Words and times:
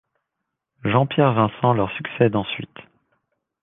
Jean-Pierre 0.83 1.33
Vincent 1.35 1.73
leur 1.75 1.91
succède 1.91 2.35
ensuite. 2.35 2.75